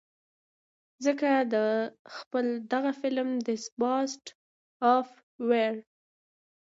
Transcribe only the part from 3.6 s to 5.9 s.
Beast of War